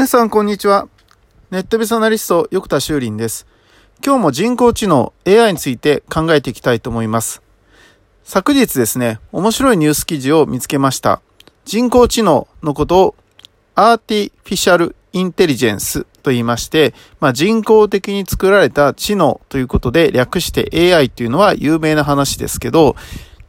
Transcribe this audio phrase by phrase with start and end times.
[0.00, 0.88] 皆さんこんにちは。
[1.50, 3.46] ネットビスアナリスト横田修林です。
[4.02, 7.42] 今日も人工知能 AI について考えていきたいと思います。
[8.24, 11.20] 昨日ですね、面白いニュース記事を見つけました。
[11.66, 13.14] 人工知能のことを
[13.74, 22.96] アーティフィシャルインテリジェンスと言いまして、まあ、人工的に作られた知能ということで略して AI というのは有名な話ですけど、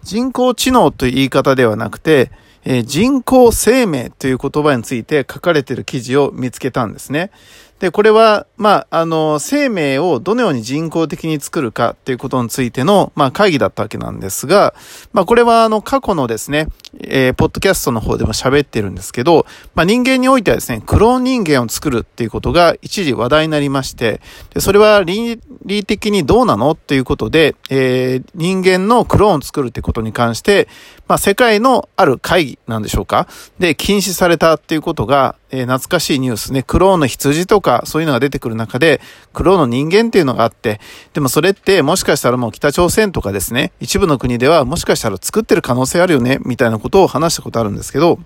[0.04, 2.30] 人工知能という言い方ではなくて、
[2.64, 7.32] 人工生命という言葉について書かれている記事を見つけたんですね。
[7.82, 14.76] で、これは、まあ、あの、生命をどのように人工的に作るかっていうことについての、まあ、会議だったわけなんですが、
[15.14, 16.68] まあ、これは、あの、過去のですね、
[17.00, 24.22] えー、ポッドキャストの方でも喋ってるんですけど、まあ、人間においてはですね、クローン人間を作るっていうことが一時話題になりまして、
[24.54, 30.68] でそれは倫理的にどうなのっていうことで、えー、人間のクローンを作るってことに関して、
[31.08, 33.28] まあ、世界のある会議なんでしょうか。
[33.58, 39.02] で、禁止されたっていうことが、えー、懐かしいニュースね、クローンの羊とか、そういうのが出てくる中で、
[39.34, 40.80] クローンの人間っていうのがあって、
[41.14, 48.20] でもそれってもしかしたらもう北朝鮮とかですね、一部の国ではもしかしたら作ってる可能性あるよね、みたいなことを話したことあるんですけど、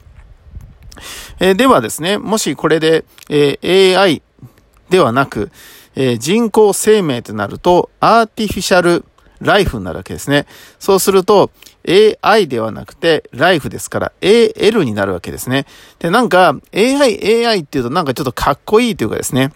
[1.39, 4.21] えー、ではですね、もしこれで、えー、AI
[4.89, 5.52] ではなく、
[5.95, 9.05] え、人工生命となると、アーティフィシャル
[9.41, 10.45] ライフになるわけですね。
[10.80, 11.52] そうすると、
[12.22, 15.66] AI ではなくて、ライフですから、AL になるわけですね。
[16.00, 19.52] で、なんか、AI、AI っていうとなんかちょっとかっこいいというかですね。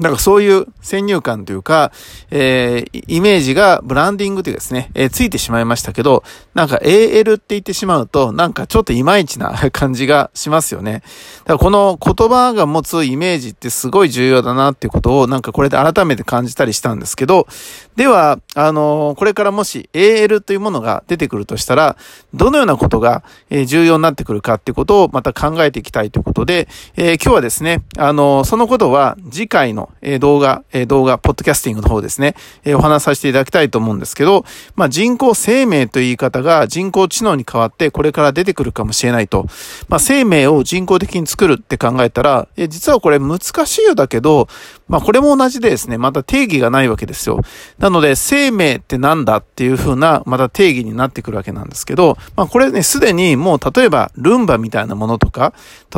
[0.00, 1.92] なんかそういう先入観というか、
[2.30, 6.22] えー、イメージがブランディングというかですね、えー、ついてしまいましたけど、
[6.54, 11.02] なんか AL って言ってしまうと、なんかちょっといまいちな感じがしますよね。
[11.44, 17.46] だからこの言葉が持つイメージってすごい重要だなっていうことを、なんかこれで改めて感じたりしたんですけど、
[17.96, 21.96] では、あのー、これからもし AL というものが出てくるとしたら、
[22.34, 23.24] どのようなことが、
[23.66, 34.44] 重要になってくるかっていうことをまた考えていきたいということで、え、今日はですね、あのそのことは次回のえ動画、え動画、ポッドキャスティングの方ですね、えお話しさせていただきたいと思うんですけど、
[34.76, 39.46] まあ、人工生命という言い方が人工知能に変わってこれから出てくるかもしれないと。
[39.88, 44.48] まあ、生命を人工的に作るって考えたら、え実はこれ難しいようだけど、
[44.88, 47.40] まあ、これも同じでですね、また定義がないわけですよ。
[47.78, 55.52] なので、生命ってなんだっていう風な、また定義になってくるわけなんですけど、まあ、これね、すでにもう例えば、ルンバみたいなものとか、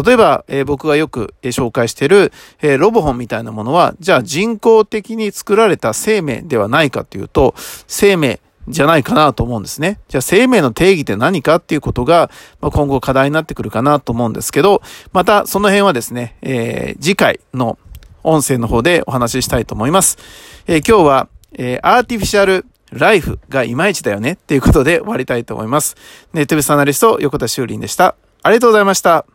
[0.04, 7.54] 例えば、えー、僕がよく、えー、紹介してる、えー、ロボホンみたいなものは、じゃあ人工的に作られた生命ではないかというと、
[7.86, 9.98] 生命、じゃないかなと思うんですね。
[10.08, 12.30] じゃあ生命の定義って何かっていうことが、
[12.60, 17.78] まあ、今後課題になってくるかなと思うんですけど、またその辺はですね、えー、次回の
[18.22, 20.18] 音声の方でお話ししたいと思います。
[20.66, 25.96] えー、今日は、えー、アーティフィシャルライフがいまいちだよねっていうことで終わりたいと思います。
[26.32, 28.16] ネットビスアナリスト横田修林でした。
[28.42, 29.26] ありがとうございました。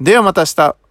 [0.00, 0.83] ではまた明日。